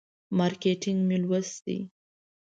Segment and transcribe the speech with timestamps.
[0.37, 1.79] مارکیټینګ مې لوستی.